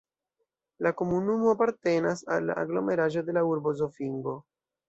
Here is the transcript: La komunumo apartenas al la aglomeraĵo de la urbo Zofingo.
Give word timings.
La 0.85 0.91
komunumo 1.01 1.51
apartenas 1.51 2.25
al 2.37 2.49
la 2.51 2.57
aglomeraĵo 2.65 3.27
de 3.29 3.39
la 3.39 3.47
urbo 3.53 3.79
Zofingo. 3.83 4.39